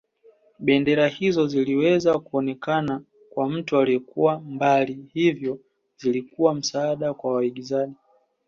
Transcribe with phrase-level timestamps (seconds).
[0.59, 5.59] Bendera hizo ziliweza kuonekana kwa mtu aliyekuwa mbali hivyo
[5.97, 7.93] zilikuwa msaada kwa wawindaji